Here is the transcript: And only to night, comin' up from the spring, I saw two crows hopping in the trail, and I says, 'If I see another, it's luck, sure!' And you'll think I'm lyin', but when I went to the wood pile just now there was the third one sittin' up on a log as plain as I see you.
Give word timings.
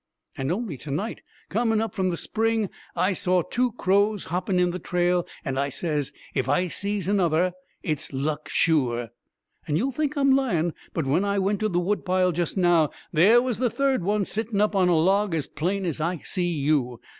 And 0.35 0.51
only 0.51 0.77
to 0.77 0.89
night, 0.89 1.21
comin' 1.49 1.79
up 1.79 1.93
from 1.93 2.09
the 2.09 2.17
spring, 2.17 2.71
I 2.95 3.13
saw 3.13 3.43
two 3.43 3.73
crows 3.73 4.23
hopping 4.23 4.57
in 4.57 4.71
the 4.71 4.79
trail, 4.79 5.27
and 5.45 5.59
I 5.59 5.69
says, 5.69 6.11
'If 6.33 6.49
I 6.49 6.69
see 6.69 6.99
another, 7.01 7.53
it's 7.83 8.11
luck, 8.11 8.49
sure!' 8.49 9.09
And 9.67 9.77
you'll 9.77 9.91
think 9.91 10.17
I'm 10.17 10.35
lyin', 10.35 10.73
but 10.95 11.05
when 11.05 11.23
I 11.23 11.37
went 11.37 11.59
to 11.59 11.69
the 11.69 11.79
wood 11.79 12.03
pile 12.03 12.31
just 12.31 12.57
now 12.57 12.89
there 13.13 13.43
was 13.43 13.59
the 13.59 13.69
third 13.69 14.01
one 14.03 14.25
sittin' 14.25 14.59
up 14.59 14.75
on 14.75 14.89
a 14.89 14.97
log 14.97 15.35
as 15.35 15.45
plain 15.45 15.85
as 15.85 16.01
I 16.01 16.17
see 16.17 16.47
you. 16.49 16.99